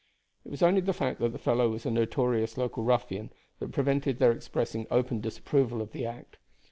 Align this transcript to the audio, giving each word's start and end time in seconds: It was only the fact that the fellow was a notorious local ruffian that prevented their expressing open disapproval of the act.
It 0.43 0.49
was 0.49 0.63
only 0.63 0.81
the 0.81 0.93
fact 0.95 1.19
that 1.19 1.29
the 1.31 1.37
fellow 1.37 1.69
was 1.69 1.85
a 1.85 1.91
notorious 1.91 2.57
local 2.57 2.83
ruffian 2.83 3.29
that 3.59 3.71
prevented 3.71 4.17
their 4.17 4.31
expressing 4.31 4.87
open 4.89 5.21
disapproval 5.21 5.79
of 5.79 5.91
the 5.91 6.07
act. 6.07 6.37